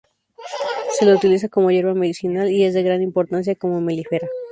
Se 0.97 1.05
la 1.05 1.13
utiliza 1.13 1.47
como 1.47 1.69
hierba 1.69 1.93
medicinal 1.93 2.49
y 2.49 2.63
es 2.63 2.73
de 2.73 2.81
gran 2.81 3.03
importancia 3.03 3.53
como 3.53 3.81
melífera. 3.81 4.27